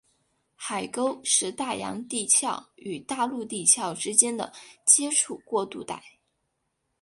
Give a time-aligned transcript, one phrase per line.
[0.55, 4.51] 海沟是大洋地壳与大陆地壳之间的
[4.83, 6.03] 接触过渡带。